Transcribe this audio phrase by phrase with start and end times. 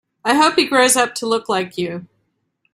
[0.25, 2.07] I hope he grows up to look like you.